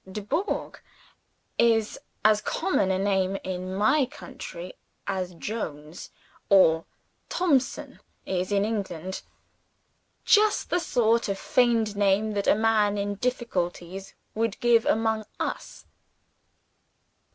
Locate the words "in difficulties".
12.97-14.15